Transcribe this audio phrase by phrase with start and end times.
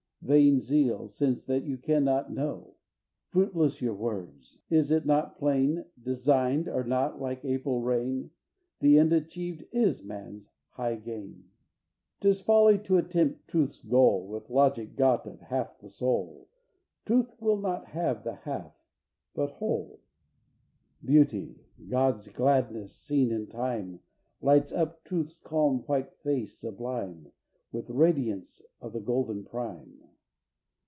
[0.23, 2.75] Vain zeal, since that you cannot know.
[3.31, 4.59] Fruitless your words!
[4.69, 8.29] Is it not plain, "Designed" or not, like April rain,
[8.81, 11.45] The end achieved is man's high gain?
[11.49, 11.49] VI.
[12.19, 16.47] 'Tis folly to attempt truth's goal With logic got of half the soul,
[17.03, 18.75] Truth will not have the half,
[19.33, 20.01] but whole.
[21.03, 24.01] Beauty, God's gladness seen in time,
[24.39, 27.31] Lights up Truth's calm white face sublime
[27.71, 29.97] With radiance of the golden prime!